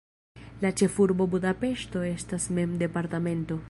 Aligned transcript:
La 0.63 0.71
ĉefurbo 0.81 1.29
Budapeŝto 1.35 2.05
estas 2.11 2.51
mem 2.59 2.77
departemento. 2.85 3.59